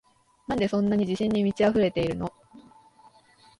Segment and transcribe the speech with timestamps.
[0.47, 2.33] なんでそんなに自信に満ちあふれてるの？